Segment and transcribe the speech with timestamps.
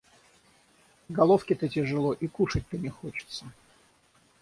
[1.09, 3.45] И головке-то тяжело, и кушать-то не хочется.